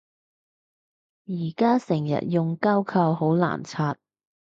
[1.27, 3.97] 而家成日用膠扣好難拆